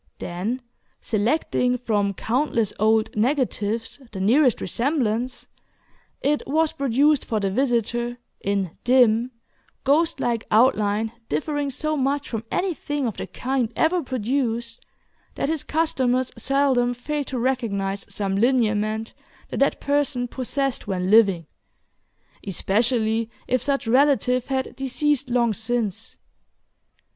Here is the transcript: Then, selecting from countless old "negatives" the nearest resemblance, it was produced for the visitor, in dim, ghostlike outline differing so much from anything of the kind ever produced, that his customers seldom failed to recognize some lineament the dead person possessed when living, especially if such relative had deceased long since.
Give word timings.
Then, 0.17 0.63
selecting 0.99 1.77
from 1.77 2.15
countless 2.15 2.73
old 2.79 3.15
"negatives" 3.15 3.99
the 4.11 4.19
nearest 4.19 4.59
resemblance, 4.59 5.45
it 6.21 6.41
was 6.47 6.71
produced 6.71 7.23
for 7.23 7.39
the 7.39 7.51
visitor, 7.51 8.17
in 8.39 8.75
dim, 8.83 9.29
ghostlike 9.83 10.43
outline 10.49 11.11
differing 11.29 11.69
so 11.69 11.95
much 11.95 12.27
from 12.27 12.43
anything 12.49 13.05
of 13.05 13.17
the 13.17 13.27
kind 13.27 13.71
ever 13.75 14.01
produced, 14.01 14.83
that 15.35 15.49
his 15.49 15.63
customers 15.63 16.31
seldom 16.35 16.95
failed 16.95 17.27
to 17.27 17.37
recognize 17.37 18.03
some 18.09 18.35
lineament 18.35 19.13
the 19.49 19.57
dead 19.57 19.79
person 19.79 20.27
possessed 20.27 20.87
when 20.87 21.11
living, 21.11 21.45
especially 22.47 23.29
if 23.47 23.61
such 23.61 23.85
relative 23.85 24.47
had 24.47 24.75
deceased 24.75 25.29
long 25.29 25.53
since. 25.53 26.17